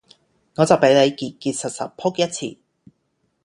[0.55, 2.59] 我就俾你結結實實仆一次